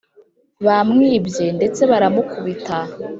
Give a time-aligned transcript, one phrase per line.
[0.65, 2.77] bamwibye ndetse baramukubita.